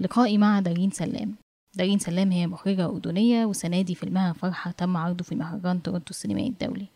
[0.00, 1.34] لقائي مع دارين سلام.
[1.74, 6.48] دارين سلام هي مخرجة أردنية والسنة دي فيلمها فرحة تم عرضه في مهرجان تورنتو السينمائي
[6.48, 6.86] الدولي.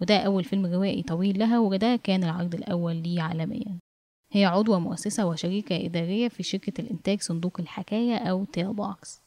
[0.00, 3.78] وده أول فيلم روائي طويل لها وده كان العرض الأول ليه عالميا.
[4.32, 9.20] هي عضوة مؤسسة وشريكة إدارية في شركة الإنتاج صندوق الحكاية أو TaleBox.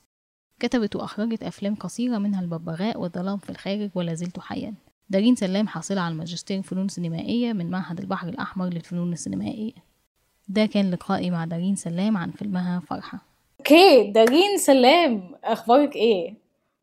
[0.59, 4.73] كتبت وأخرجت أفلام قصيرة منها الببغاء والظلام في الخارج ولا زلت حيا.
[5.09, 9.92] دارين سلام حاصلة على الماجستير فنون سينمائية من معهد البحر الأحمر للفنون السينمائية.
[10.47, 13.19] ده كان لقائي مع دارين سلام عن فيلمها فرحة.
[13.59, 16.37] okay دارين سلام أخبارك إيه؟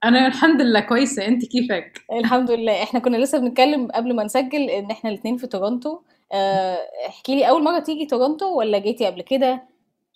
[0.05, 2.83] أنا الحمد لله كويسة أنت كيفك؟ الحمد لله.
[2.83, 5.99] إحنا كنا لسه بنتكلم قبل ما نسجل إن إحنا الاثنين في تورونتو
[6.33, 6.79] آه،
[7.09, 9.63] احكي لي أول مرة تيجي تورونتو ولا جيتي قبل كده؟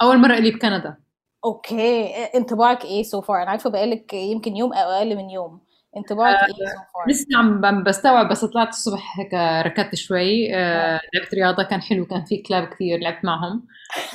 [0.02, 0.96] أول مرة لي بكندا
[1.44, 5.60] okay انطباعك إيه so far أنا عارفة بقالك يمكن يوم أو أقل من يوم.
[5.96, 9.34] انطباعك إيه سو فار لسه عم بستوعب بس طلعت الصبح هيك
[9.66, 10.54] ركضت شوي.
[10.54, 13.66] آه، لعبت رياضة كان حلو كان في كلاب كثير لعبت معهم.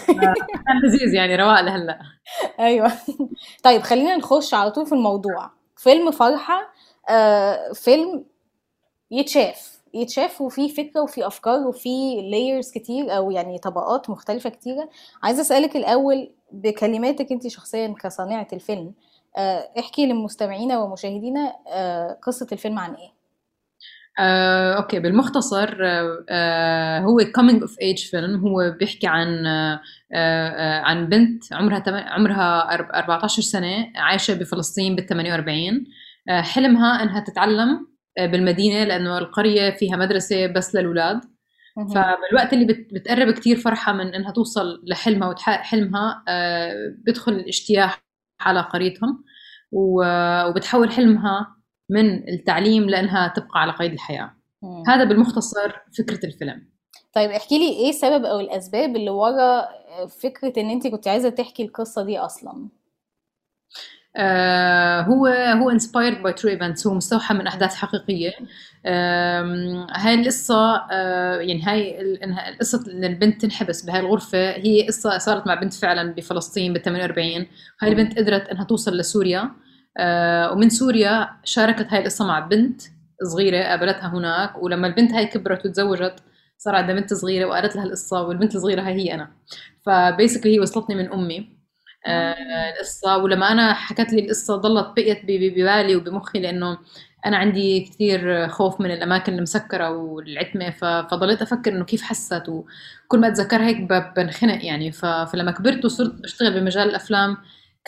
[0.10, 0.34] آه،
[0.68, 2.00] كان لذيذ يعني رواق لهلا.
[2.60, 2.92] أيوه.
[3.64, 5.50] طيب خلينا نخش على طول في الموضوع.
[5.78, 6.74] فيلم فرحة
[7.10, 8.26] آه فيلم
[9.12, 9.80] يتشاف.
[9.94, 14.90] يتشاف وفيه فكرة وفيه أفكار وفيه لايرز كتير أو يعني طبقات مختلفة كتيرة.
[15.24, 19.09] عايزة أسألك الأول بكلماتك أنت شخصيا كصانعة الفيلم آه
[19.80, 23.20] احكي لمستمعينا ومشاهدينا آه قصة الفيلم عن إيه؟
[24.20, 29.82] آه، okay بالمختصر آه، آه، هو coming of age film هو بيحكي عن آه،
[30.14, 35.86] آه، عن بنت عمرها تم- عمرها أرب- 14 سنة عايشة بفلسطين بال 48
[36.30, 41.22] آه، حلمها إنها تتعلم آه، بالمدينة لأنه القرية فيها مدرسة بس للأولاد.
[41.96, 48.04] فبالوقت اللي بت- بتقرب كتير فرحة من إنها توصل لحلمها وتحقق حلمها آه، بيدخل الاجتياح
[48.42, 49.24] على قريتهم
[49.72, 51.56] وبتحول حلمها
[51.90, 54.32] من التعليم لأنها تبقى على قيد الحياة.
[54.62, 54.84] مم.
[54.88, 56.70] هذا بالمختصر فكرة الفيلم.
[57.14, 59.68] طيب احكي لي إيه السبب أو الأسباب اللي ورا
[60.08, 62.70] فكرة إن انت كنت عايزة تحكي القصة دي أصلا؟
[65.02, 66.88] هو هو inspired by true events.
[66.88, 68.32] هو مستوحى من أحداث حقيقية.
[68.86, 74.88] آم، هاي القصة آه، يعني هاي ال- إنها القصة إن البنت تنحبس بهاي الغرفة هي
[74.88, 77.48] قصة صارت مع بنت فعلا بفلسطين بال 48
[77.82, 79.52] هاي البنت قدرت إنها توصل لسوريا
[79.98, 82.82] آه، ومن سوريا شاركت هاي القصة مع بنت
[83.24, 84.64] صغيرة قابلتها هناك.
[84.64, 86.14] ولما البنت هاي كبرت وتزوجت
[86.58, 89.28] صار عندها بنت صغيرة وقالت لها القصة والبنت الصغيرة هاي هي أنا.
[89.86, 91.59] فبيسكلي هي وصلتني من أمي.
[92.06, 92.36] آه،
[92.74, 93.18] القصة.
[93.18, 96.78] ولما أنا حكت لي القصة ضلت بقيت ببالي وبمخي لأنه
[97.26, 100.70] أنا عندي كثير خوف من الأماكن المسكرة والعتمة.
[100.70, 103.78] ف- فضليت أفكر إنه كيف حست وكل ما أتذكر هيك
[104.18, 104.92] بنخنق يعني.
[104.92, 107.38] فلما كبرت وصرت بشتغل بمجال الأفلام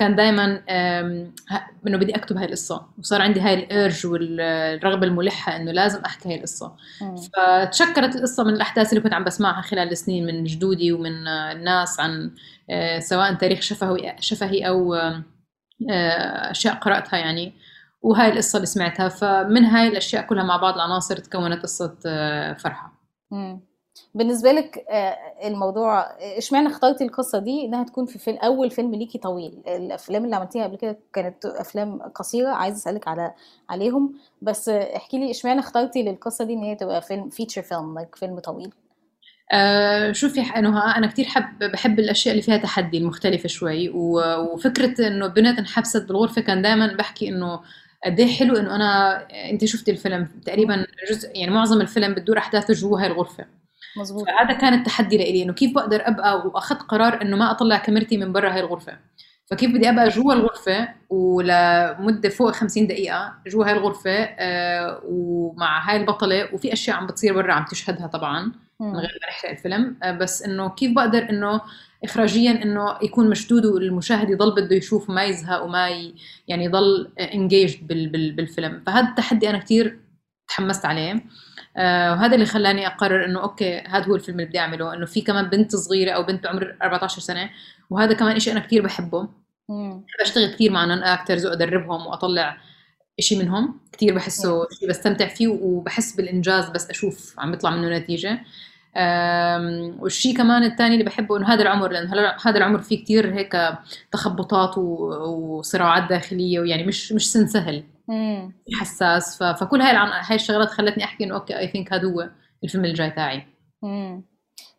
[0.02, 0.62] كان دائما
[1.88, 2.88] إنه بدي أكتب هاي القصة.
[3.00, 6.76] وصار عندي هاي الإرج والرغبة الملحة إنه لازم أحكي هاي القصة.
[7.02, 7.16] مم.
[7.16, 12.00] فتشكلت القصة من الأحداث اللي كنت عم بسمعها خلال السنين من جدودي ومن آه، الناس
[12.00, 12.32] عن
[12.70, 15.24] آه، سواء تاريخ شفهي شفهي أو آه،
[16.52, 17.54] أشياء قرأتها يعني.
[18.02, 19.10] وهاي القصة اللي سمعتها.
[19.10, 22.54] فمن هاي الأشياء كلها مع بعض العناصر تكونت قصة آه،
[24.16, 25.18] بالنسبة لك آه،
[25.48, 26.02] الموضوع
[26.38, 29.54] اشمعنى اخترتي القصة دي؟ إنها تكون في فيلم أول فيلم ليكي طويل.
[29.68, 33.34] الأفلام اللي عملتيها قبل كده كانت أفلام قصيرة عايزة أسألك على
[33.70, 34.14] عليهم.
[34.42, 38.16] بس آه، احكي لي اشمعنى اخترتي للقصة دي إن هي تبقى فيلم feature film like
[38.16, 38.72] فيلم طويل؟
[39.54, 43.90] آه، شوفي ها- أنا كثير حب بحب الأشياء اللي فيها تحدي المختلفة شوي.
[43.90, 47.60] وفكرة إنه بنت انحبست بالغرفة كان دائما بحكي إنه
[48.06, 49.18] قد إيه حلو إنه أنا
[49.50, 50.28] انت شفتي الفيلم.
[50.46, 53.46] تقريبا جزء يعني معظم الفيلم بتدور أحداثه جوا هاي الغرفة.
[53.98, 54.26] مظبوط.
[54.26, 58.32] فهذا كان التحدي لإلي إنه كيف بقدر أبقى واخذت قرار إنه ما أطلع كاميرتي من
[58.32, 58.98] برا هاي الغرفة؟
[59.46, 65.98] فكيف بدي أبقى جوا الغرفة ولمدة فوق 50 دقيقة جوا هاي الغرفة آه، ومع هاي
[65.98, 68.96] البطلة وفي أشياء عم بتصير برا عم تشهدها طبعا من.
[68.96, 71.62] غير ما نحرق الفيلم آه، بس إنه كيف بقدر إنه
[72.04, 76.14] اخراجيا إنه يكون مشدود والمشاهد يضل بده يشوف وما يزهق وما ي...
[76.48, 78.10] يعني يضل engaged بال...
[78.10, 78.32] بال...
[78.32, 78.84] بالفيلم.
[78.88, 80.00] فهذا التحدي أنا كثير
[80.48, 81.24] تحمست عليه.
[81.78, 84.94] آه وهذا اللي خلاني أقرر إنه okay هذا هو الفيلم اللي بدي أعمله.
[84.94, 87.50] إنه في كمان بنت صغيرة أو بنت عمر 14 سنة
[87.90, 89.28] وهذا كمان إشي أنا كثير بحبه.
[90.08, 92.58] بحب اشتغل كثير مع non actors وأدربهم وأطلع
[93.20, 93.80] إشي منهم.
[93.94, 98.40] كثير بحسه شيء بستمتع فيه وبحس بالإنجاز بس أشوف عم بيطلع منه نتيجة.
[100.00, 102.12] والشيء كمان الثاني اللي بحبه إنه هذا العمر لأنه
[102.46, 103.58] هذا العمر فيه كثير هيك
[104.12, 107.84] تخبطات وصراعات داخلية ويعني مش مش سن سهل.
[108.80, 109.38] حساس.
[109.40, 112.30] ف- فكل هاي العن- هاي الشغلات خلتني أحكي إنه okay I think هذا هو
[112.64, 113.44] الفيلم الجاي تاعي.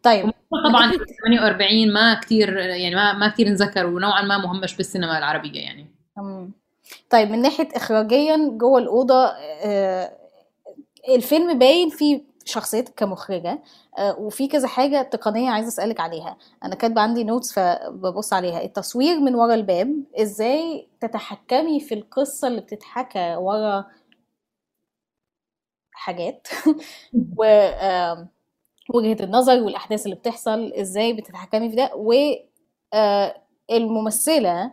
[0.03, 0.31] طيب.
[0.69, 0.93] طبعا
[1.25, 5.87] 48 ما كثير يعني ما ما كثير انذكر ونوعا ما مهمش بالسينما العربية يعني.
[6.19, 6.51] مم.
[7.11, 9.25] طيب من ناحية إخراجيا جوه الأوضة
[9.65, 10.11] آه،
[11.09, 13.62] الفيلم باين فيه شخصيتك كمخرجة
[13.99, 16.37] آه، وفي كذا حاجة تقنية عايزة أسألك عليها.
[16.65, 18.62] أنا كاتبة عندي نوتس فببص عليها.
[18.65, 23.85] التصوير من ورا الباب إزاي تتحكمي في القصة اللي بتتحكى ورا
[25.93, 26.49] حاجات؟
[27.39, 28.29] و آم،
[28.95, 31.91] وجهة النظر والأحداث اللي بتحصل إزاي بتتحكمي في ده.
[33.71, 34.73] والممثلة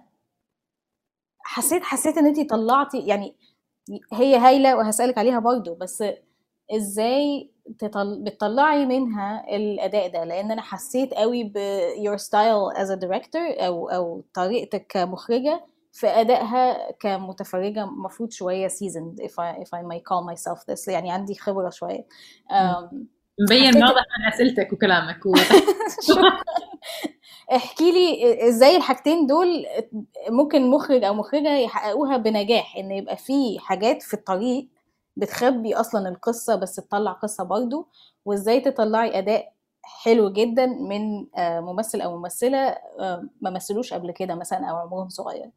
[1.44, 3.36] حسيت حسيت إن أنتي طلعتي يعني
[4.13, 6.04] هي هايلة وهسألك عليها برضو بس
[6.75, 7.51] إزاي.
[7.69, 11.57] بتطلعي منها الأداء ده لأن أنا حسيت قوي ب
[11.95, 19.24] your style as a director أو أو طريقتك كمخرجة في أدائها كمتفرجة المفروض شوية seasoned
[19.24, 22.06] if I if I may call myself this يعني عندي خبرة شوية
[23.42, 25.19] مبين واضح من أسئلتك وكلامك.
[27.56, 29.65] احكي لي إزاي الحاجتين دول
[30.30, 34.68] ممكن مخرج أو مخرجة يحققوها بنجاح إن يبقى في حاجات في الطريق
[35.19, 37.88] بتخبي أصلا القصة بس تطلع قصة برضو
[38.25, 42.57] وإزاي تطلعي أداء حلو جدا من آه، ممثل أو ممثلة
[43.00, 45.51] آه، ما مثلوش قبل كده مثلا أو عمرهم صغير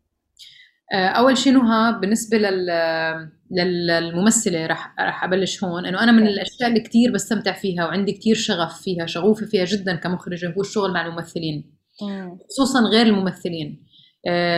[0.95, 2.67] آه، أول شيء نهى بالنسبة لل...
[3.51, 6.27] لل- للممثلة راح راح أبلش هون إنه أنا من.
[6.27, 10.93] الأشياء اللي كثير بستمتع فيها وعندي كثير شغف فيها شغوفه فيها جدا كمخرجة هو الشغل
[10.93, 12.39] مع الممثلين مم.
[12.51, 13.87] خصوصا غير الممثلين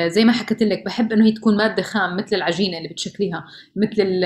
[0.08, 3.44] زي ما حكيت لك بحب إنه هي تكون مادة خام مثل العجينة اللي بتشكليها
[3.76, 4.24] مثل ال-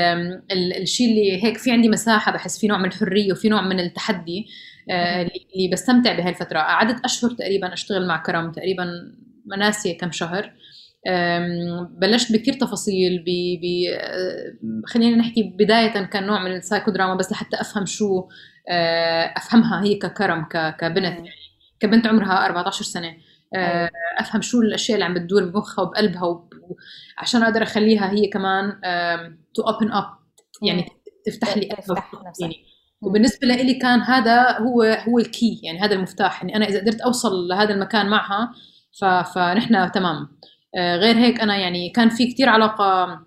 [0.53, 3.81] ال- الشيء اللي هيك في عندي مساحة بحس في نوع من الحرية وفي نوع من
[3.81, 4.47] التحدي
[4.91, 8.85] آه، اللي بستمتع بهاي الفترة قعدت أشهر تقريبا أشتغل مع كرم تقريبا
[9.47, 10.53] ما ناسيه كم شهر
[12.01, 13.29] بلشت بكثير تفاصيل ب
[14.01, 14.53] آه،
[14.87, 18.29] خلينا نحكي بداية كان نوع من السايكو دراما بس لحتى أفهم شو
[18.71, 20.45] آه، أفهمها هي ككرم
[20.81, 21.19] كبنت.
[21.81, 23.17] كبنت عمرها 14 سنة آه،.
[24.19, 26.55] أفهم شو الأشياء اللي عم بتدور بمخها وبقلبها وب-
[27.19, 28.73] عشان أقدر أخليها هي كمان
[29.55, 30.05] to open up
[30.63, 30.87] يعني.
[31.27, 32.13] تفتح لي تفتح.
[32.41, 32.55] يعني.
[33.03, 37.01] وبالنسبة لي كان هذا هو هو ال key يعني هذا المفتاح اني أنا إذا قدرت
[37.01, 38.53] أوصل لهذا المكان معها
[39.01, 39.05] ف...
[39.05, 40.39] فنحن تمام
[40.77, 43.27] آه، غير هيك أنا يعني كان في كتير علاقة آه،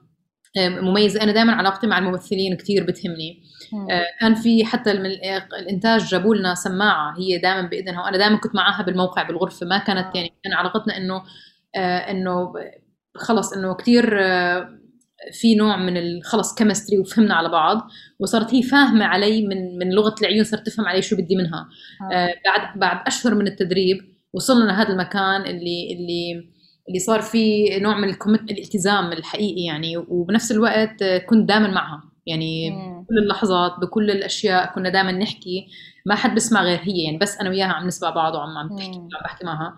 [0.57, 3.43] مميزه أنا دائما علاقتي مع الممثلين كتير بتهمني.
[3.91, 5.05] آه، كان في حتى من
[5.59, 9.65] الإنتاج جابوا لنا سماعة هي دائما باذنها وأنا دائما كنت معاها بالموقع بالغرفة.
[9.65, 10.11] ما كانت آه.
[10.15, 11.23] يعني كان علاقتنا إنه
[11.75, 12.53] آه، إنه
[13.15, 14.17] خلص إنه كثير
[15.31, 17.87] في نوع من خلص chemistry وفهمنا على بعض.
[18.19, 21.69] وصارت هي فاهمة علي من من لغة العيون صرت تفهم علي شو بدي منها.
[22.45, 23.97] بعد بعد أشهر من التدريب
[24.33, 26.51] وصلنا لهذا المكان اللي اللي
[26.87, 32.03] اللي صار فيه نوع من ال commit الالتزام الحقيقي يعني وبنفس الوقت كنت دائما معها
[32.25, 33.01] يعني مم.
[33.01, 35.67] بكل اللحظات بكل الأشياء كنا دائما نحكي
[36.05, 38.97] ما حد بسمع غير هي يعني بس أنا وياها عم نسمع بعض وعم عم تحكي.
[38.97, 39.77] وعم بحكي معها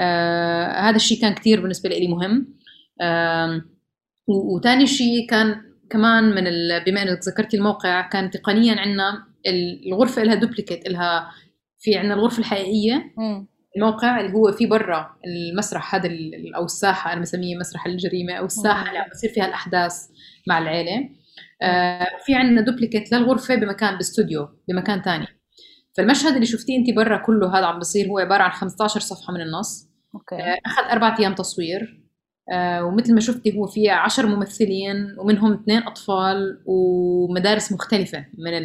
[0.00, 2.54] آه هذا الشيء كان كتير بالنسبة لي مهم
[3.00, 3.62] آه
[4.28, 5.56] وثاني شيء كان
[5.90, 6.84] كمان من ال...
[6.86, 9.24] بما إنك ذكرتي الموقع كان تقنيا عندنا
[9.86, 11.30] الغرفة لها دوبليكيت لها
[11.80, 13.46] في عندنا الغرفة الحقيقية مم.
[13.76, 16.10] الموقع اللي هو في برا المسرح هذا
[16.56, 19.94] أو الساحة أنا بسميه مسرح الجريمة أو الساحة اللي عم بصير فيها الأحداث
[20.48, 21.08] مع العيلة.
[21.62, 25.26] آه في عندنا duplicate للغرفة بمكان باستوديو بمكان تاني.
[25.96, 29.40] فالمشهد اللي شفتيه انت برا كله هذا عم بصير هو عبارة عن 15 صفحة من
[29.40, 29.88] النص.
[30.14, 30.34] okay.
[30.36, 32.02] آه، أخذ أربع أيام تصوير.
[32.52, 38.62] آه، ومثل ما شفتي هو فيه عشر ممثلين ومنهم اثنين أطفال ومدارس مختلفة من.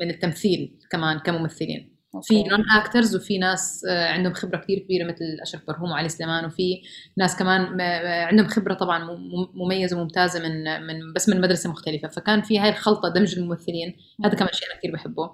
[0.00, 1.95] من التمثيل كمان كممثلين.
[2.22, 6.44] في non actors وفي ناس آه، عندهم خبرة كثير كبيرة مثل أشرف برهوم وعلي سليمان
[6.44, 6.82] وفي
[7.18, 9.08] ناس كمان م- آه، عندهم خبرة طبعا
[9.54, 12.08] مميزة وممتازة من من بس من مدرسة مختلفة.
[12.08, 13.96] فكان في هاي الخلطة دمج الممثلين.
[14.24, 15.30] هذا كمان شيء أنا كثير بحبه.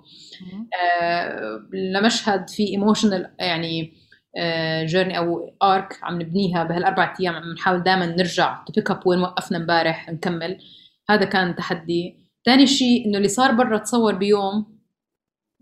[1.02, 3.92] آه، لمشهد في emotional يعني
[4.84, 9.18] journey أو arc عم نبنيها بهالأربع أيام عم نحاول دائما نرجع to pick up وين
[9.20, 10.58] وقفنا امبارح نكمل.
[11.10, 12.22] هذا كان تحدي.
[12.46, 14.71] ثاني شيء إنه اللي صار برا تصور بيوم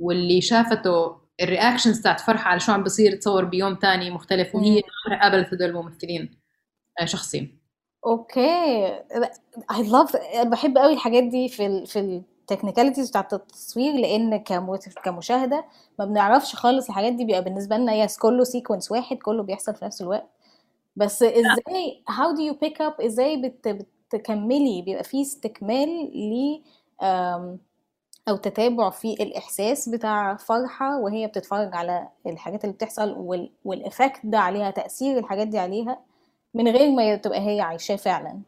[0.00, 4.82] واللي شافته ال reactions تاعت فرحة على شو عم بصير تصور بيوم تاني مختلف وهي.
[5.06, 6.40] عمرها قابلت هدول الممثلين
[7.00, 7.54] آه، شخصي.
[8.06, 8.88] Okay.
[9.72, 14.36] I love أنا بحب قوي الحاجات دي في ال في ال technicalities بتاعت التصوير لأن
[14.36, 15.64] كم- كمشاهدة
[15.98, 19.84] ما بنعرفش خالص الحاجات دي بيبقى بالنسبة لنا يس كله sequence واحد كله بيحصل في
[19.84, 20.30] نفس الوقت.
[20.96, 26.62] بس إزاي how do you pick up إزاي بت بتكملي؟ بيبقى في استكمال ل
[28.28, 34.20] أو تتابع في الإحساس بتاع فرحة وهي بتتفرج على الحاجات اللي بتحصل وال وال effect
[34.24, 35.98] ده عليها تأثير الحاجات دي عليها
[36.54, 38.40] من غير ما تبقى هي عايشاه فعلا.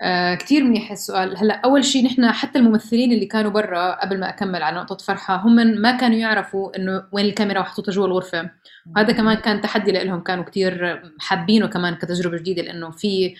[0.00, 4.28] آه كتير منيح السؤال هلأ أول شيء نحن حتى الممثلين اللي كانوا برا قبل ما
[4.28, 8.50] أكمل على نقطة فرحة هم ما كانوا يعرفوا إنه وين الكاميرا محطوطة جوا الغرفة.
[8.96, 13.34] وهذا كمان كان تحدي لهم كانوا كتير حابينه كمان كتجربة جديدة لإنه في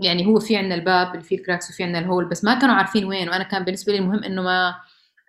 [0.00, 2.74] يعني هو في عندنا الباب اللي فيه ال cracks وفي عندنا الهول بس ما كانوا
[2.74, 3.28] عارفين وين.
[3.28, 4.74] وأنا كان بالنسبة لي المهم إنه ما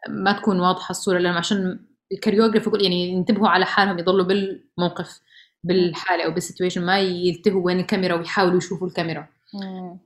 [0.10, 1.80] ما تكون واضحة الصورة لهم عشان
[2.12, 5.22] ال choreography يعني ينتبهوا على حالهم يضلوا بالموقف
[5.63, 9.28] بالحالة أو بال situation ما يلتهوا وين الكاميرا ويحاولوا يشوفوا الكاميرا.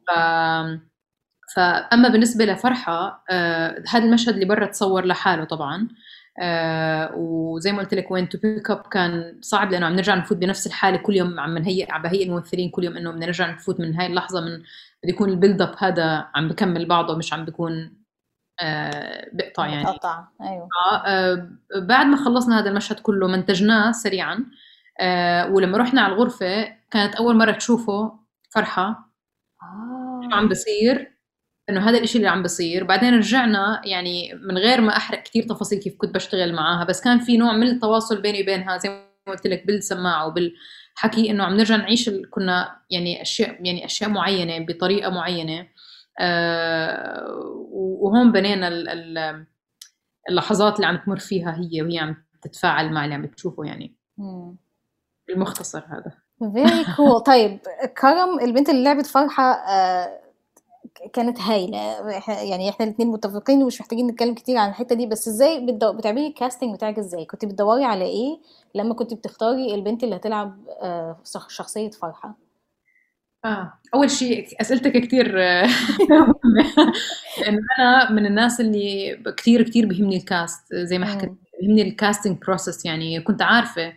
[0.07, 0.11] ف...
[1.55, 5.87] فاما بالنسبة لفرحة آه هذا المشهد اللي برا تصور لحاله طبعا.
[6.39, 10.37] آه وزي ما قلت لك وين to pick up كان صعب لأنه عم نرجع نفوت
[10.37, 13.79] بنفس الحالة كل يوم عم نهيئ عم بهيئ الممثلين كل يوم إنه بدنا نرجع نفوت
[13.79, 14.57] من هاي اللحظة من
[15.03, 17.93] بده يكون ال build up هذا عم بكمل بعضه مش عم بيكون
[18.61, 19.81] آه بقطع يعني.
[19.81, 20.67] متقطع أيوه.
[20.91, 24.45] آه آه بعد ما خلصنا هذا المشهد كله منتجناه سريعا.
[24.99, 28.19] آه ولما رحنا على الغرفة كانت أول مرة تشوفه
[28.49, 29.12] فرحة.
[29.63, 30.21] آه.
[30.23, 31.13] شو عم بصير
[31.69, 35.79] إنه هذا الإشي اللي عم بصير بعدين رجعنا يعني من غير ما أحرق كثير تفاصيل
[35.79, 39.47] كيف كنت بشتغل معاها بس كان في نوع من التواصل بيني وبينها زي ما قلت
[39.47, 42.09] لك بالسماعه وبالحكي إنه عم نرجع نعيش.
[42.09, 45.67] كنا يعني أشياء يعني أشياء معينة بطريقة معينة
[46.19, 47.25] آه
[47.71, 48.89] وهون بنينا ال...
[48.89, 49.45] ال...
[50.29, 54.57] اللحظات اللي عم تمر فيها هي وهي عم تتفاعل مع اللي عم بتشوفه يعني مم.
[55.29, 57.59] المختصر هذا very cool طيب
[58.01, 60.19] كرم البنت اللي لعبت فرحة آه،
[61.13, 61.77] كانت هايلة.
[62.27, 65.93] يعني إحنا الاثنين متفقين ومش محتاجين نتكلم كتير عن الحتة دي بس إزاي بتدو...
[65.93, 68.37] بتعملي ال casting بتاعك إزاي؟ كنت بتدوري على إيه
[68.75, 72.35] لما كنت بتختاري البنت اللي هتلعب آه، شخ- شخصية فرحة؟
[73.45, 73.73] آه.
[73.95, 75.35] أول شيء أسئلتك كثير
[76.09, 76.33] مهمة
[77.41, 81.29] لأنه أنا من الناس اللي كثير كثير بيهمني ال cast زي ما حكيت.
[81.29, 81.37] مم.
[81.61, 83.93] بيهمني ال casting process يعني كنت عارفة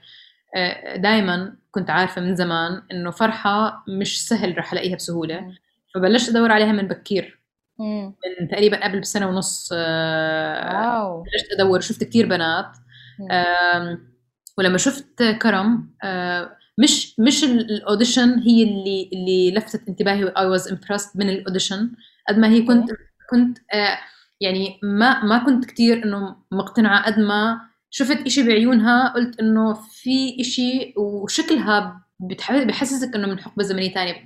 [0.97, 5.41] دائما كنت عارفة من زمان إنه فرحة مش سهل رح ألاقيها بسهولة.
[5.41, 5.55] مم.
[5.95, 7.41] فبلشت أدور عليها من بكير.
[7.79, 8.15] مم.
[8.41, 11.23] من تقريبا قبل بسنة ونص آه، wow.
[11.23, 11.81] بلشت أدور.
[11.81, 12.67] شفت كثير بنات.
[14.59, 20.47] ولما شفت كرم آه، مش مش ال- ال audition هي اللي اللي لفتت انتباهي I
[20.47, 21.91] was impressed من ال audition.
[22.29, 22.91] قد ما هي كنت
[23.31, 23.99] كنت آه،
[24.41, 27.61] يعني ما ما كنت كتير إنه مقتنعة قد ما
[27.99, 32.07] شفت إشي بعيونها قلت إنه في إشي وشكلها
[32.51, 34.25] بحسسك إنه من حقبة زمنية ثانية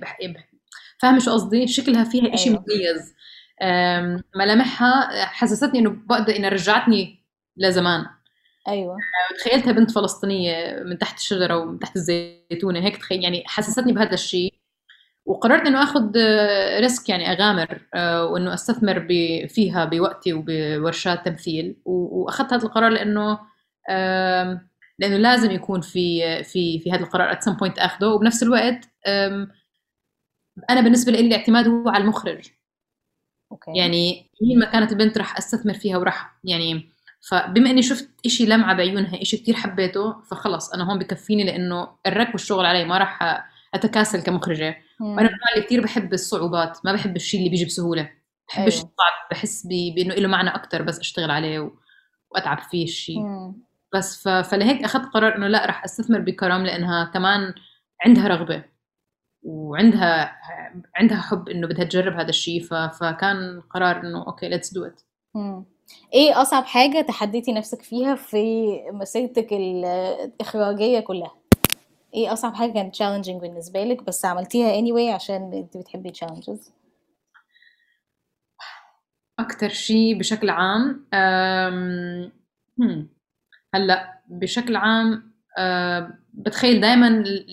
[1.01, 2.65] فاهمة شو قصدي؟ شكلها فيها إشي أيوة.
[2.67, 3.13] مميز.
[4.35, 7.23] ملامحها حسستني إنه بقدر إنها رجعتني
[7.57, 8.05] لزمان.
[8.67, 8.97] أيوه.
[9.39, 14.53] تخيلتها بنت فلسطينية من تحت الشجرة ومن تحت الزيتونة هيك تخيل يعني حسستني بهذا الشيء
[15.25, 16.11] وقررت إنه آخذ
[16.79, 19.07] ريسك يعني أغامر آه، وإنه أستثمر
[19.49, 21.75] فيها بوقتي وبورشات تمثيل.
[21.85, 23.50] وأخذت هذا القرار لإنه
[24.99, 28.89] لأنه لازم يكون في في في هذا القرار at some point أخذه وبنفس الوقت
[30.69, 32.47] أنا بالنسبة لي الاعتماد هو على المخرج
[33.51, 36.89] أوكي يعني مين ما كانت البنت راح أستثمر فيها وراح يعني
[37.29, 42.29] فبما إني شفت إشي لمعة بعيونها إشي كتير حبيته فخلص أنا هون بكفيني لأنه الرك
[42.31, 45.07] والشغل علي ما راح أتكاسل كمخرجة مم.
[45.07, 48.09] وأنا من اللي كتير بحب الصعوبات ما بحب الشيء اللي بيجي بسهولة
[48.47, 48.91] بحب الشيء أيوة.
[48.91, 51.71] الصعب بحس بإنه له معنى أكثر بس أشتغل عليه و...
[52.31, 53.21] وأتعب فيه الشيء.
[53.93, 54.27] بس ف...
[54.29, 57.53] فلهيك أخذت قرار إنه لا راح أستثمر بكرم لأنها كمان
[58.05, 58.63] عندها رغبة
[59.43, 60.35] وعندها
[60.95, 62.73] عندها حب إنه بدها تجرب هذا الشيء ف...
[62.73, 65.01] فكان قرار إنه okay let's do it.
[66.13, 71.31] إيه أصعب حاجة تحديتي نفسك فيها في مسيرتك الإخراجية كلها
[72.13, 76.71] إيه أصعب حاجة كانت challenging بالنسبة لك بس عملتيها anyway عشان أنت بتحبي challenges
[79.39, 82.31] أكثر شيء بشكل عام أم...
[82.79, 83.09] هم.
[83.73, 87.07] هلأ بشكل عام أه بتخيل دائما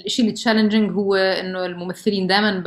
[0.07, 2.67] الشيء اللي challenging هو إنه الممثلين دائما ب...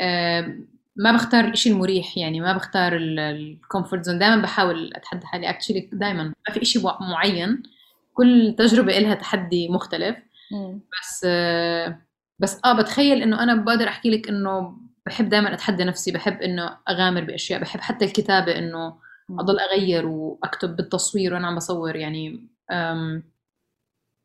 [0.00, 0.58] أه
[0.96, 5.50] ما بختار الشيء المريح يعني ما بختار ال comfort zone دائما بحاول أتحدى حالي.
[5.50, 7.62] actually دائما ما في شيء معين.
[8.14, 10.16] كل تجربة لها تحدي مختلف.
[10.72, 11.98] بس آه،
[12.38, 16.12] بس آه بتخيل إنه أنا بقدر أحكي لك إنه بحب دائما أتحدى نفسي.
[16.12, 17.60] بحب إنه أغامر بأشياء.
[17.60, 19.07] بحب حتى الكتابة إنه.
[19.30, 22.48] أضل أغير وأكتب بالتصوير وأنا عم بصور يعني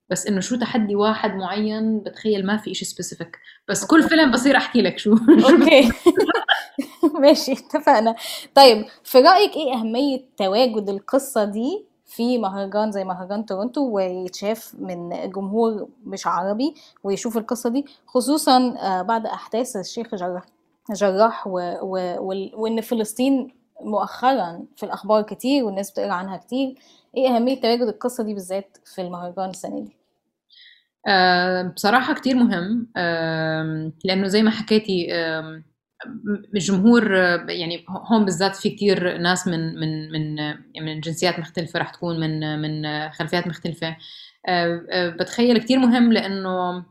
[0.09, 4.03] بس إنه شو تحدي واحد معين بتخيل ما في إشي specific بس كل.
[4.03, 5.11] فيلم بصير أحكي لك شو.
[5.11, 5.91] okay.
[7.21, 8.15] ماشي اتفقنا.
[8.55, 15.29] طيب في رأيك إيه أهمية تواجد القصة دي في مهرجان زي مهرجان تورنتو ويتشاف من
[15.31, 20.45] جمهور مش عربي ويشوف القصة دي؟ خصوصا آه، بعد أحداث الشيخ جراح
[20.91, 21.51] جراح و...
[21.81, 22.15] و...
[22.53, 26.75] وإن فلسطين مؤخرا في الأخبار كتير والناس بتقرأ عنها كتير
[27.17, 29.95] إيه أهمية تواجد القصة دي بالذات في المهرجان السنة دي؟
[31.07, 35.63] آه، بصراحة كتير مهم آم، لأنه زي ما حكيتي آم،
[36.55, 37.13] الجمهور
[37.49, 40.35] يعني هون بالذات في كتير ناس من من من
[40.83, 43.87] من جنسيات مختلفة رح تكون من من خلفيات مختلفة
[44.47, 46.85] آه، آه، بتخيل كتير مهم لأنه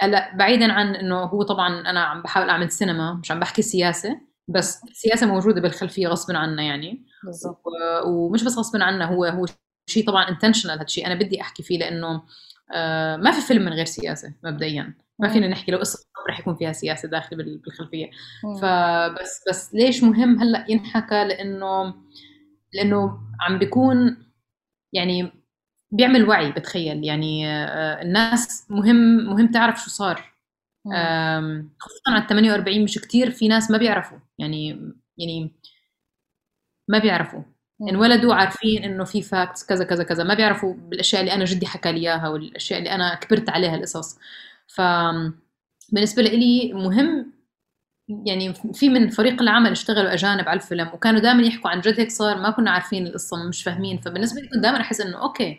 [0.00, 4.20] هلأ بعيدا عن إنه هو طبعا أنا عم بحاول أعمل سينما مش عم بحكي سياسة
[4.48, 7.04] بس السياسة موجودة بالخلفية غصبا عنا يعني.
[7.24, 9.46] بالظبط و- ومش بس غصبا عنا هو هو
[9.90, 12.22] شيء طبعا انتشنال هذا الشيء أنا بدي أحكي فيه لأنه
[12.74, 14.94] آه، ما في فيلم من غير سياسة مبدئيا.
[15.18, 15.28] ما.
[15.28, 18.10] فينا نحكي لو قصة رح يكون فيها سياسة داخله بال- بالخلفية.
[18.44, 18.54] مم.
[18.54, 21.94] فبس بس ليش مهم هلأ ينحكى؟ لأنه
[22.72, 24.16] لأنه عم بيكون
[24.92, 25.32] يعني
[25.90, 30.35] بيعمل وعي بتخيل يعني آه، الناس مهم مهم تعرف شو صار.
[31.78, 34.18] خصوصا على 48 مش كتير في ناس ما بيعرفوا.
[34.38, 34.68] يعني
[35.18, 35.52] يعني
[36.88, 37.42] ما بيعرفوا.
[37.90, 40.24] انولدوا عارفين إنه في facts كذا كذا كذا.
[40.24, 44.18] ما بيعرفوا بالأشياء اللي أنا جدي حكى لي إياها والأشياء اللي أنا كبرت عليها القصص.
[44.68, 44.80] ف
[45.92, 47.32] بالنسبة لي مهم
[48.26, 52.10] يعني في من فريق العمل اشتغلوا أجانب على الفيلم وكانوا دائما يحكوا عن جد هيك
[52.10, 53.98] صار ما كنا عارفين القصة مش فاهمين.
[53.98, 55.58] فبالنسبة لي كنت دائما أحس إنه okay.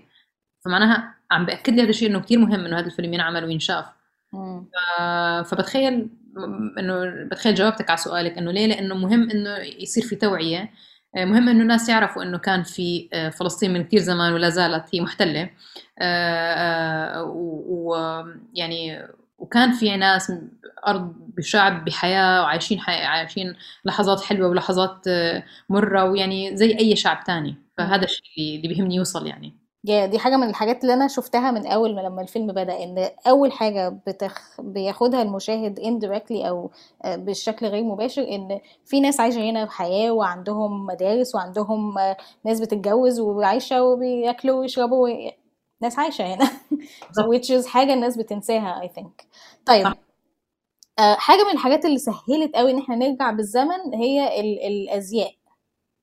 [0.66, 3.86] فمعناها عم بأكد لي هذا الشيء إنه كثير مهم إنه هذا الفيلم ينعمل وينشاف.
[5.50, 6.10] فبتخيل
[6.80, 10.72] إنه بتخيل جاوبتك على سؤالك إنه ليه؟ لأنه مهم إنه يصير في توعية.
[11.16, 14.96] آه، مهم إنه الناس يعرفوا إنه كان في آه، فلسطين من كثير زمان ولا زالت
[14.96, 15.50] هي محتلة.
[17.26, 19.08] ويعني
[19.38, 20.32] وكان في ناس
[20.88, 22.92] أرض بشعب بحياة وعايشين حي...
[23.04, 23.56] عايشين
[23.86, 27.56] لحظات حلوة ولحظات آه، مرة ويعني زي أي شعب تاني.
[27.78, 29.67] فهذا الشيء اللي بيهمني يوصل يعني.
[29.84, 33.52] دي حاجة من الحاجات اللي أنا شفتها من أول ما لما الفيلم بدأ إن أول
[33.52, 34.62] حاجة بتخ...
[34.62, 36.72] بياخدها المشاهد indirectly أو
[37.06, 42.60] آه، بشكل غير مباشر إن في ناس عايشة هنا بحياة وعندهم مدارس وعندهم آه، ناس
[42.60, 45.32] بتتجوز وعايشة وبياكلوا ويشربوا و-
[45.82, 46.46] ناس عايشة هنا.
[47.32, 49.26] Which is حاجة الناس بتنساها I think.
[49.66, 49.84] طيب.
[49.84, 49.94] صح.
[51.00, 54.60] آه، حاجة من الحاجات اللي سهلت قوي إن إحنا نرجع بالزمن هي ال...
[54.68, 55.32] الأزياء.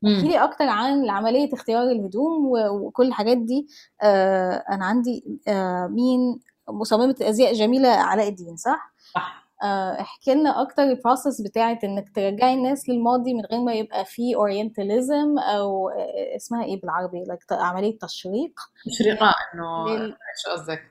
[0.06, 0.28] احكي.
[0.28, 3.66] لي أكتر عن عملية اختيار الهدوم وكل الحاجات دي.
[4.02, 9.44] آه أنا عندي آه مين مصممة الازياء جميلة علاء الدين صح؟ صح.
[9.62, 14.04] آه احكي لنا أكتر ال process بتاعت إنك ترجعي الناس للماضي من غير ما يبقى
[14.04, 15.90] فيه orientalism أو
[16.36, 18.52] اسمها إيه بالعربي؟ like عملية تشريق.
[18.86, 19.86] تشريقة إنه
[20.44, 20.82] شو قصدك؟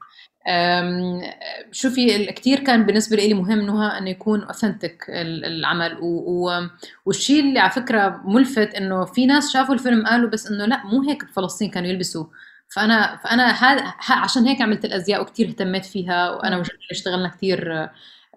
[1.71, 5.97] شوفي كتير كان بالنسبة لي مهم نهى إنه يكون authentic العمل.
[6.01, 6.05] و...
[6.05, 6.67] و...
[7.05, 11.01] والشيء اللي على فكرة ملفت إنه في ناس شافوا الفيلم قالوا بس إنه لا مو
[11.01, 12.25] هيك بفلسطين كانوا يلبسوا.
[12.69, 16.29] فأنا فأنا هذا ه- عشان هيك عملت الأزياء وكتير اهتميت فيها.
[16.29, 17.73] وأنا وجميل اشتغلنا كتير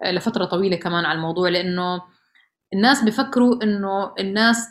[0.03, 1.49] آه، لفترة طويلة كمان على الموضوع.
[1.49, 2.01] لأنه
[2.73, 4.67] الناس بفكروا إنه الناس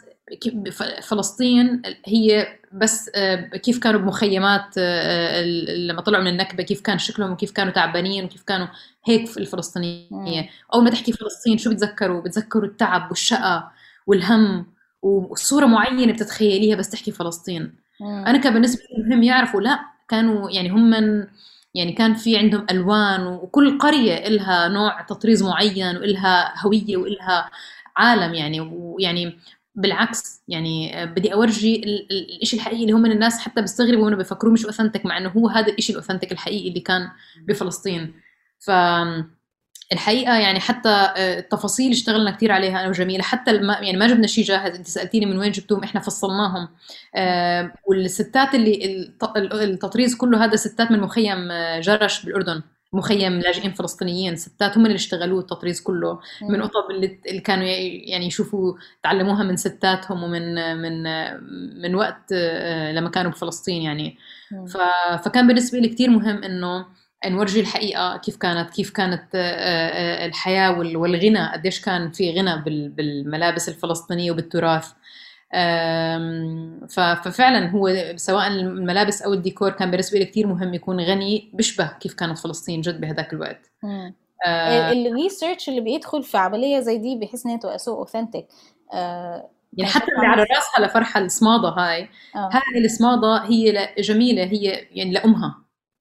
[1.03, 5.43] فلسطين هي بس آه، كيف كانوا بمخيمات آه،
[5.79, 8.67] لما طلعوا من النكبة كيف كان شكلهم وكيف كانوا تعبانين وكيف كانوا
[9.05, 10.49] هيك في الفلسطينية.
[10.75, 13.71] أول ما تحكي فلسطين شو بتذكروا بتذكروا التعب والشقى
[14.07, 14.67] والهم
[15.03, 18.25] وصورة معينة بتتخيليها بس تحكي فلسطين مم.
[18.27, 21.27] أنا كان بالنسبة لي مهم يعرفوا لا كانوا يعني هم من
[21.75, 27.51] يعني كان في عندهم ألوان وكل قرية إلها نوع تطريز معين وإلها هوية وإلها
[27.97, 29.39] عالم يعني ويعني
[29.77, 34.17] بالعكس يعني بدي أورجي ال- ال- الشيء الحقيقي اللي هم من الناس حتى بيستغربوا منه
[34.17, 37.09] بيفكروه مش اوثنتك مع إنه هو هذا الشيء الاوثنتك الحقيقي اللي كان
[37.49, 38.15] بفلسطين
[38.59, 38.71] ف
[39.93, 43.55] الحقيقة يعني حتى آه، التفاصيل اشتغلنا كثير عليها أنا وجميلة حتى.
[43.57, 46.69] يعني ما جبنا شيء جاهز أنت سألتيني من وين جبتوهم إحنا فصلناهم
[47.17, 53.73] آه، والستات اللي الت- التطريز كله هذا ستات من مخيم آه، جرش بالأردن مخيم لاجئين
[53.73, 56.19] فلسطينيين ستات هم اللي اشتغلوه التطريز كله.
[56.43, 61.03] من قطب اللي, اللي كانوا يعني يشوفوا تعلموها من ستاتهم ومن من
[61.83, 64.17] من وقت آه، لما كانوا بفلسطين يعني.
[64.67, 66.87] ف- فكان بالنسبة لي كثير مهم إنه
[67.27, 72.63] نورجي الحقيقة كيف كانت كيف كانت آه، آه، الحياة وال- والغنى قديش كان في غنى
[72.63, 74.93] بال- بالملابس الفلسطينية وبالتراث.
[76.89, 82.15] ففعلا هو سواء الملابس أو الديكور كان بالنسبة لي كثير مهم يكون غني بيشبه كيف
[82.15, 83.71] كانت فلسطين جد بهذاك الوقت.
[84.47, 88.47] آه، ال research اللي بيدخل في عملية زي دي بحيث إن هي تبقى so authentic
[88.93, 92.03] يعني كان حتى اللي على؟ راسها لفرحه الصمادة هاي
[92.37, 95.55] آه هاي الصمادة هي جميلة هي يعني لأمها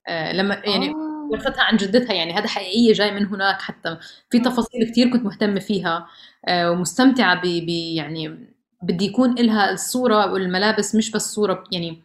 [0.08, 1.28] آه، لما يعني آه.
[1.32, 3.98] ورثتها عن جدتها يعني هذا حقيقية جاي من هناك حتى
[4.30, 6.08] في تفاصيل كثير كنت مهتمة فيها
[6.48, 8.55] آه، ومستمتعة ب- يعني
[8.86, 12.04] بدي يكون لها الصورة والملابس مش بس صورة يعني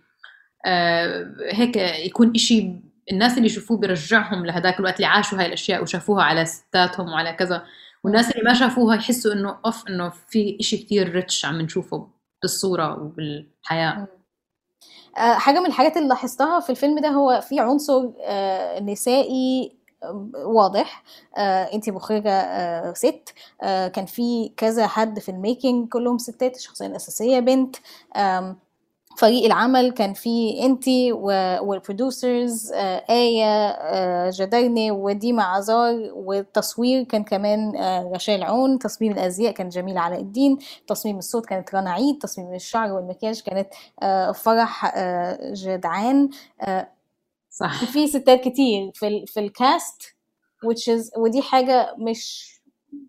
[0.66, 2.72] آه، هيك يكون إشي
[3.12, 7.64] الناس اللي يشوفوه بيرجعهم لهداك الوقت اللي عاشوا هاي الأشياء وشافوها على ستاتهم وعلى كذا.
[8.04, 12.08] والناس اللي ما شافوها يحسوا إنه أوف إنه في إشي كثير ريتش عم نشوفه
[12.42, 14.06] بالصورة وبالحياة.
[15.16, 19.72] آه، حاجة من الحاجات اللي لاحظتها في الفيلم ده هو في عنصر آه، نسائي
[20.44, 21.02] واضح.
[21.38, 23.34] آه، انتي مخرجة آه، ست.
[23.62, 27.76] آه، كان في كذا حد في ال making كلهم ستات الشخصية الأساسية بنت.
[29.18, 37.24] فريق العمل كان فيه انتي وال producers آه آية آه جدرني وديما عزار والتصوير كان
[37.24, 40.58] كمان آه رشال عون تصميم الأزياء كان جميلة علاء الدين.
[40.86, 42.18] تصميم الصوت كانت رنا عيد.
[42.18, 43.68] تصميم الشعر والمكياج كانت
[44.02, 46.30] آه فرح آه جدعان.
[46.62, 46.88] آه
[47.50, 47.84] صح.
[47.84, 50.02] في ستات كتير في ال في الكاست
[50.66, 52.50] which is ودي حاجة مش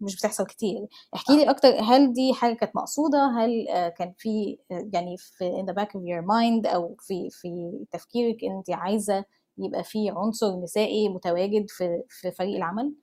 [0.01, 0.87] مش بتحصل كتير.
[1.15, 5.51] احكي لي أكتر هل دي حاجة كانت مقصودة؟ هل آه، كان في آه، يعني في
[5.51, 9.25] in the back of your mind أو في في تفكيرك أنت عايزة
[9.57, 12.93] يبقى في عنصر نسائي متواجد في في فريق العمل؟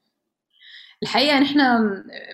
[1.02, 1.60] الحقيقة نحن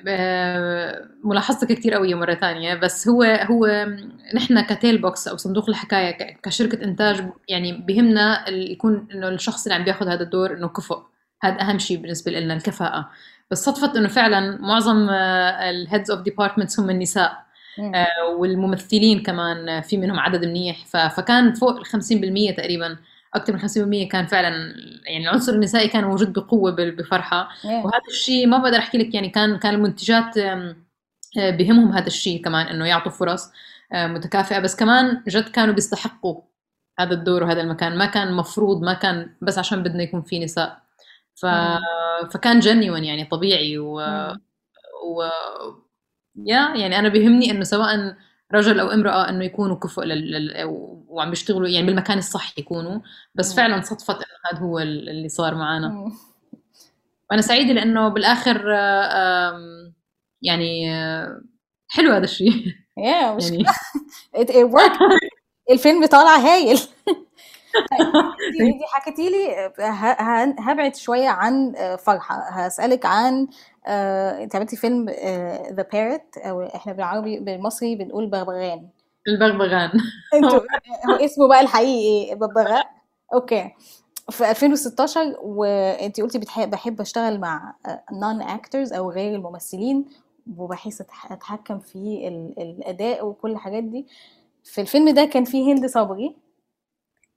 [0.09, 3.87] آه، ملاحظتك كتير قوية مرة تانية بس هو هو
[4.35, 9.75] نحن كتيل بوكس أو صندوق الحكاية ك- كشركة إنتاج يعني بهمنا يكون إنه الشخص اللي
[9.75, 10.99] عم بياخذ هذا الدور إنه كفؤ.
[11.43, 13.11] هذا أهم شيء بالنسبة لنا الكفاءة.
[13.51, 17.45] بس صدفت إنه فعلا معظم ال heads of departments هم النساء.
[17.95, 18.07] آه،
[18.39, 20.87] والممثلين كمان آه، في منهم عدد منيح.
[20.87, 22.97] فكان فوق ال 50% تقريبا
[23.35, 24.75] أكثر من 50% كان فعلا
[25.07, 27.67] يعني العنصر النسائي كان موجود بقوة بفرحة Yeah.
[27.67, 30.75] وهذا الشيء ما بقدر أحكي لك يعني كان كان المنتجات آه،
[31.37, 33.51] بهمهم هذا الشيء كمان إنه يعطوا فرص
[33.93, 36.43] آه، متكافئة بس كمان جد كانوا بيستحقوا
[36.99, 40.83] هذا الدور وهذا المكان ما كان مفروض ما كان بس عشان بدنا يكون في نساء
[41.35, 41.47] ف...
[41.47, 41.79] مم.
[42.33, 43.99] فكان جنيون يعني طبيعي و...
[44.01, 44.41] مم.
[45.17, 45.23] و...
[46.37, 48.17] يا يعني أنا بيهمني إنه سواء
[48.53, 50.65] رجل أو امرأة إنه يكونوا كفؤ لل...
[51.09, 53.01] وعم بيشتغلوا يعني بالمكان الصح يكونوا.
[53.35, 53.57] بس مم.
[53.57, 56.13] فعلا صدفت إنه هذا هو اللي صار معنا.
[57.31, 59.93] وأنا سعيدة لأنه بالآخر آه،
[60.43, 61.43] يعني آه،
[61.89, 62.65] حلو هذا الشيء.
[63.01, 63.65] Yeah, يعني.
[64.39, 64.99] It, it worked.
[65.71, 66.81] الفيلم طالع هايل.
[68.53, 69.73] دي حكيتي لي
[70.59, 72.35] هبعد شوية عن آه، فرحة.
[72.51, 73.47] هسألك عن
[73.87, 75.09] آه، انت عملتي فيلم
[75.73, 78.89] the parrot أو إحنا بالعربي بالمصري بنقول بغبغان
[79.29, 79.91] البغبغان.
[80.35, 80.59] أنتوا
[81.11, 82.87] هو اسمه بقى الحقيقي إيه؟ ببغاء
[83.35, 83.71] okay.
[84.31, 87.75] في 2016 وانت قلتي بحب أشتغل مع
[88.13, 90.05] non actors أو غير الممثلين
[90.57, 94.07] وبحيث أتحكم في ال- الأداء وكل الحاجات دي.
[94.65, 96.37] في الفيلم ده كان فيه هند صبري.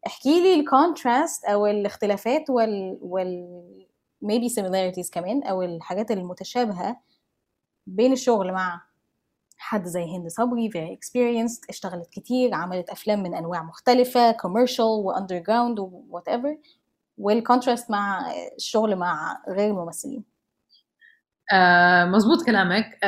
[0.05, 3.63] احكي لي ال contrast أو الاختلافات وال وال
[4.25, 7.01] maybe similarities كمان أو الحاجات المتشابهة
[7.87, 8.81] بين الشغل مع
[9.57, 15.13] حد زي هند صبري very experienced اشتغلت كتير عملت أفلام من أنواع مختلفة commercial و
[15.13, 16.57] underground و whatever
[17.17, 20.36] وال contrast مع الشغل مع غير الممثلين.
[21.53, 22.99] آه مزبوط كلامك.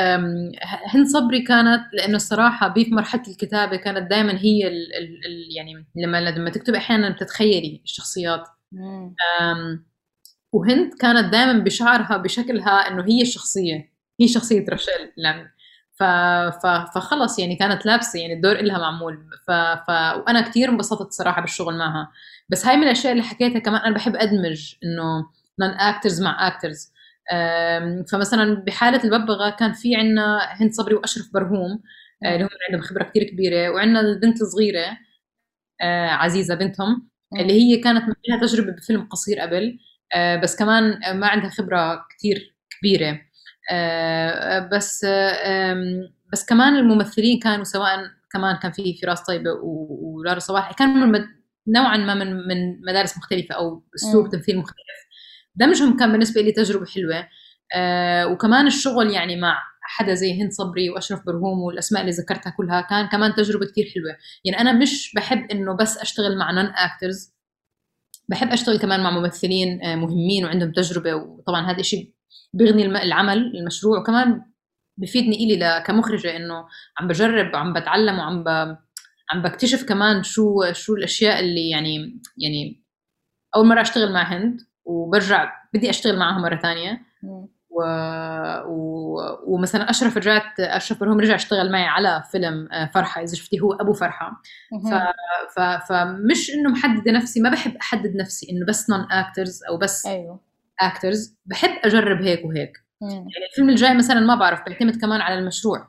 [0.85, 5.85] هند صبري كانت لأنه الصراحة في مرحلة الكتابة كانت دائما هي ال ال ال يعني
[5.95, 8.47] لما لما تكتب أحيانا بتتخيلي الشخصيات.
[10.53, 15.11] وهند كانت دائما بشعرها بشكلها إنه هي الشخصية هي شخصية رشيل
[15.99, 16.03] ف...
[16.63, 16.65] ف...
[16.95, 19.25] فخلص يعني كانت لابسة يعني الدور إلها معمول.
[19.47, 19.51] ف...
[19.51, 19.89] ف...
[19.89, 22.11] وأنا كثير انبسطت صراحة بالشغل معها.
[22.49, 25.25] بس هاي من الأشياء اللي حكيتها كمان أنا بحب أدمج إنه
[25.59, 26.91] نون اكترز مع اكترز
[28.11, 31.81] فمثلا بحالة الببغاء كان في عنا هند صبري وأشرف برهوم
[32.25, 34.97] آه، اللي هم عندهم خبرة كثير كبيرة وعندنا البنت الصغيرة
[35.81, 37.09] آه، عزيزة بنتهم.
[37.39, 39.79] اللي هي كانت لها تجربة بفيلم قصير قبل
[40.15, 43.21] آه، بس كمان ما عندها خبرة كثير كبيرة
[44.71, 45.05] بس
[46.33, 47.99] بس كمان الممثلين كانوا سواء
[48.33, 51.25] كمان كان في فراس طيبة ولارا صباح كانوا من
[51.67, 54.29] نوعا ما من من مدارس مختلفة أو أسلوب.
[54.29, 55.08] تمثيل مختلف
[55.59, 57.27] دمجهم كان بالنسبة لي تجربة حلوة.
[57.75, 62.81] آه، وكمان الشغل يعني مع حدا زي هند صبري وأشرف برهوم والأسماء اللي ذكرتها كلها
[62.81, 64.17] كان كمان تجربة كتير حلوة.
[64.45, 67.33] يعني أنا مش بحب إنه بس أشتغل مع نون اكترز
[68.29, 71.15] بحب أشتغل كمان مع ممثلين آه، مهمين وعندهم تجربة.
[71.15, 72.13] وطبعا هذا الشيء
[72.53, 73.99] بيغني العمل المشروع.
[73.99, 74.41] وكمان
[74.97, 76.65] بفيدني إلي كمخرجة إنه
[76.99, 78.47] عم بجرب وعم بتعلم وعم ب...
[79.31, 82.83] عم بكتشف كمان شو شو الأشياء اللي يعني يعني
[83.55, 84.68] أول مرة أشتغل مع هند.
[84.89, 87.01] وبرجع بدي أشتغل معها مرة ثانية.
[87.23, 87.47] مم.
[87.69, 87.83] و...
[88.67, 89.17] و...
[89.47, 93.73] ومثلا أشرف رجعت أشرف برهوم رجع اشتغل معي على فيلم آه، فرحة إذا شفتي هو
[93.73, 94.41] أبو فرحة.
[94.83, 94.93] ف...
[95.55, 95.59] ف...
[95.59, 100.39] فمش إنه محدده نفسي ما بحب أحدد نفسي إنه بس نون اكترز أو بس أيوه.
[100.81, 102.77] actors بحب أجرب هيك وهيك.
[103.01, 103.09] مم.
[103.09, 105.87] يعني الفيلم الجاي مثلا ما بعرف بعتمد كمان على المشروع.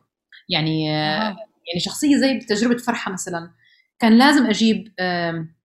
[0.49, 1.37] يعني آه، أها.
[1.69, 3.51] يعني شخصية زي بتجربه فرحة مثلا.
[3.99, 4.93] كان لازم أجيب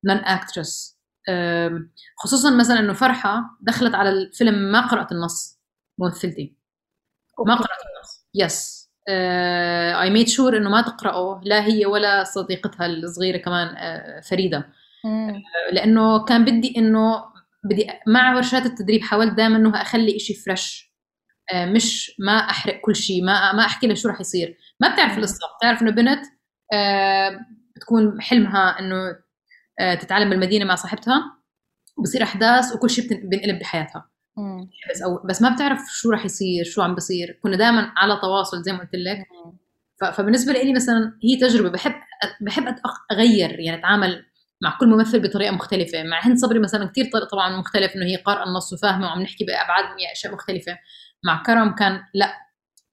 [0.06, 0.95] non actors
[2.18, 5.60] خصوصا مثلا إنه فرحة دخلت على الفيلم ما قرأت النص
[6.00, 6.56] ممثلتي
[7.48, 7.56] ما.
[7.56, 8.26] قرأت النص.
[8.36, 8.86] yes
[10.02, 14.70] I made sure إنه ما تقرأه لا هي ولا صديقتها الصغيرة كمان آه، فريدة.
[15.06, 15.34] مم.
[15.72, 17.24] لأنه كان بدي إنه
[17.64, 20.94] بدي مع ورشات التدريب حاولت دائما إنه أخلي إشي فريش
[21.54, 24.58] آه، مش ما أحرق كل شيء ما ما أحكي لها شو رح يصير.
[24.82, 25.18] ما بتعرف.
[25.18, 25.38] القصة.
[25.60, 26.22] بتعرف إنه بنت
[26.74, 27.40] آه،
[27.76, 29.24] بتكون حلمها إنه آه،
[29.80, 31.36] تتعلم بالمدينة مع صاحبتها
[31.98, 34.10] وبصير أحداث وكل شيء بينقلب بحياتها.
[34.38, 34.70] مم.
[34.92, 37.40] بس أو بس ما بتعرف شو راح يصير شو عم بصير.
[37.44, 39.26] كنا دائما على تواصل زي ما قلت لك.
[40.14, 41.70] فبالنسبة لي مثلا هي تجربة.
[41.70, 41.94] بحب
[42.42, 42.76] بحب
[43.12, 44.26] أغير يعني أتعامل
[44.62, 46.04] مع كل ممثل بطريقة مختلفة.
[46.04, 49.86] مع هند صبري مثلا كثير طبعا مختلف إنه هي قارئة النص وفاهمة وعم نحكي بأبعاد
[50.12, 50.78] أشياء مختلفة.
[51.24, 52.34] مع كرم كان لا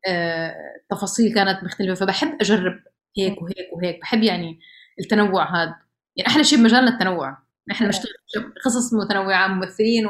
[0.09, 0.55] آه،
[0.91, 1.95] تفاصيل كانت مختلفة.
[1.95, 2.75] فبحب أجرب
[3.19, 4.01] هيك وهيك وهيك.
[4.01, 4.61] بحب يعني
[5.01, 5.77] التنوع هذا.
[6.17, 7.39] يعني أحلى شيء بمجالنا التنوع.
[7.69, 8.13] نحن نشتغل
[8.65, 10.09] قصص متنوعة ممثلين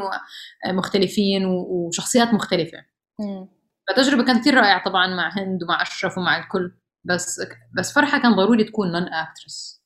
[0.66, 2.78] ومختلفين وشخصيات مختلفة.
[3.20, 3.48] مم.
[3.88, 6.72] فتجربة كانت كثير رائعة طبعا مع هند ومع أشرف ومع الكل.
[7.04, 7.40] بس
[7.78, 9.82] بس فرحة كان ضروري تكون نون اكترس.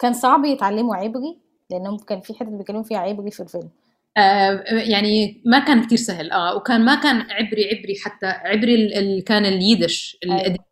[0.00, 3.70] كان صعب يتعلموا عبري؟ لأنهم كان في حتة بيتكلموا فيها عبري في الفيلم.
[4.16, 6.30] آه يعني ما كان كتير سهل.
[6.30, 8.26] آه وكان ما كان عبري عبري حتى.
[8.26, 10.64] عبري ال ال كان اليدش القديم.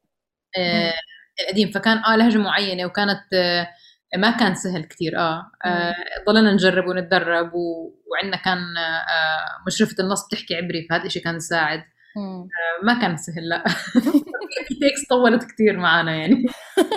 [0.59, 0.95] آه
[1.41, 1.71] القديم.
[1.71, 3.69] فكان آه لهجة معينة وكانت آه
[4.17, 5.95] ما كان سهل كتير آه, آه
[6.29, 7.95] ضلنا نجرب ونتدرب و...
[8.13, 11.83] وعندنا كان آه مشرفه النص بتحكي عبري فهذا الشيء كان يساعد.
[12.17, 12.49] آه
[12.83, 13.65] ما كان سهل لا.
[14.69, 16.47] في takes طولت كتير معنا يعني.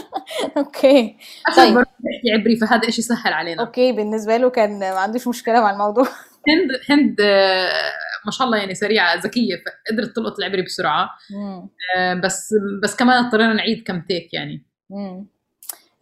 [0.57, 1.17] okay.
[1.57, 1.73] طيب.
[1.75, 3.61] بحكي عبري فهذا الشيء سهل علينا.
[3.61, 6.07] okay بالنسبة له كان ما عندوش مشكلة مع الموضوع.
[6.49, 7.71] هند هند آه،
[8.25, 11.09] ما شاء الله يعني سريعة ذكية فقدرت تلقط العبري بسرعة.
[11.97, 12.49] آه، بس
[12.83, 14.65] بس كمان اضطرينا نعيد كم take يعني.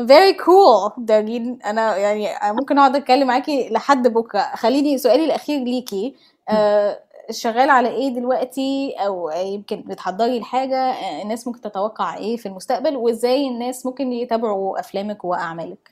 [0.04, 0.94] Very cool.
[0.98, 4.56] دارين أنا يعني ممكن أقعد أتكلم معاكي لحد بكرة.
[4.56, 6.16] خليني سؤالي الأخير ليكي.
[6.50, 7.00] آه
[7.32, 12.96] شغال على إيه دلوقتي؟ أو يمكن بتحضري لحاجه آه، الناس ممكن تتوقع إيه في المستقبل؟
[12.96, 15.92] وإزاي الناس ممكن يتابعوا أفلامك وأعمالك؟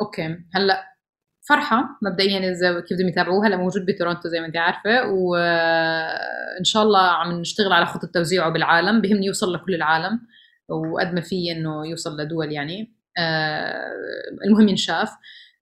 [0.00, 0.36] أوكي.
[0.54, 0.94] هلأ
[1.48, 5.08] فرحة مبدئيا إذا كيف بدهم يتابعوها هلا موجود بتورونتو زي ما أنت عارفة.
[5.10, 9.00] وان شاء الله عم نشتغل على خطة توزيعه بالعالم.
[9.00, 10.20] بهمني يوصل لكل العالم.
[10.68, 13.84] وقد ما في إنه يوصل لدول يعني أه،
[14.46, 15.10] المهم ينشاف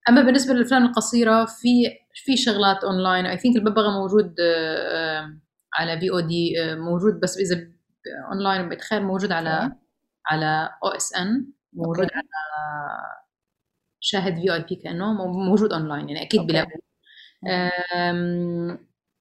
[0.09, 1.67] أما بالنسبة للأفلام القصيرة في
[2.25, 5.37] في شغلات online I think الببغاء موجود أه، أه،
[5.79, 7.67] على VOD موجود بس إذا
[8.31, 9.49] اونلاين بتخيل موجود على.
[10.25, 12.15] على OSN موجود أوكي.
[12.15, 12.25] على
[13.99, 16.77] شاهد VIP كأنه مو- موجود اونلاين يعني أكيد أوكي.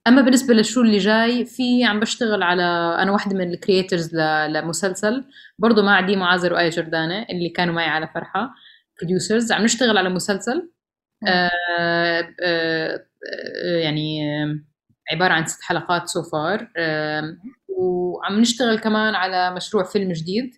[0.06, 2.62] أما بالنسبة للشو اللي جاي في عم بشتغل على
[3.02, 4.14] أنا واحدة من ال creators
[4.48, 5.24] لمسلسل
[5.58, 8.54] برضه مع دي معاذر وآية جردانة اللي كانوا معي على فرحة
[8.98, 10.70] producers عم نشتغل على مسلسل.
[11.28, 14.20] آه، آه، آه، يعني
[15.12, 16.68] عبارة عن ست حلقات so far
[17.68, 20.54] وعم نشتغل كمان على مشروع فيلم جديد.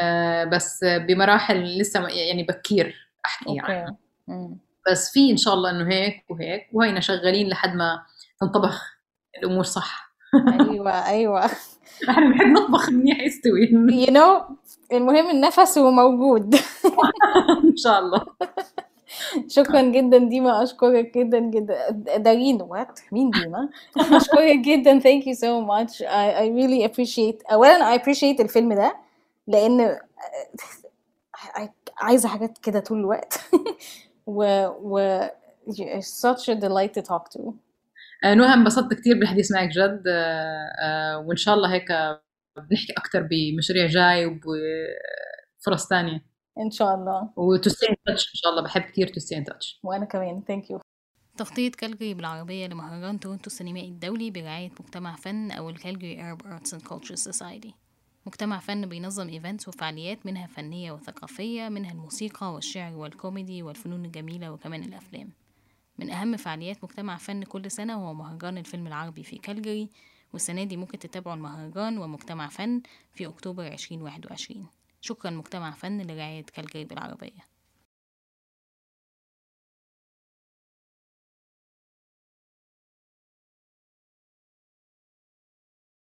[0.00, 3.96] آه، بس بمراحل لسه يعني بكير أحكي عنها
[4.28, 4.58] مم.
[4.90, 8.02] بس في إن شاء الله إنه هيك وهيك وهينا شغالين لحد ما
[8.42, 8.96] تنطبخ.
[9.38, 10.12] الأمور صح.
[10.60, 11.42] أيوه أيوه.
[12.08, 13.66] نحن بنحب نطبخ منيح يستوي
[14.06, 14.52] you know
[14.92, 16.54] المهم النفس هو موجود.
[17.70, 18.22] إن شاء الله.
[19.48, 21.90] شكرا جدا ديما أشكرك جدا جدا.
[22.16, 23.68] دارين وات مين ديما؟
[24.16, 25.00] أشكرك جدا.
[25.00, 26.02] Thank you so much.
[26.02, 27.52] I, I really appreciate.
[27.52, 28.96] اولا I appreciate الفيلم ده
[29.46, 29.98] لأن
[31.98, 33.40] عايزة حاجات كده طول الوقت.
[34.26, 35.26] و و
[36.00, 37.40] such a delight to talk to.
[38.24, 40.02] نهى انبسطت كثير بالحديث معك جد.
[40.08, 41.88] آه، آه، وإن شاء الله هيك
[42.56, 46.26] بنحكي أكثر بمشاريع جاي وبفرص ثانية
[46.58, 47.32] إن شاء الله.
[47.36, 48.62] و to stay in touch إن شاء الله.
[48.62, 50.42] بحب كثير to stay in touch وأنا كمان.
[50.50, 50.80] Thank you.
[51.36, 56.82] تغطية كالجري بالعربية لمهرجان تورنتو السينمائي الدولي برعاية مجتمع فن أو الكالجري Arab Arts and
[56.82, 57.72] Culture Society.
[58.26, 64.82] مجتمع فن بينظم events وفعاليات منها فنية وثقافية منها الموسيقى والشعر والكوميدي والفنون الجميلة وكمان
[64.82, 65.32] الأفلام.
[65.98, 69.90] من أهم فعاليات مجتمع فن كل سنة هو مهرجان الفيلم العربي في كالجري
[70.32, 74.66] والسنة دي ممكن تتابعوا المهرجان ومجتمع فن في أكتوبر 2021
[75.00, 77.51] شكرا مجتمع فن لرعاية كالجري بالعربية.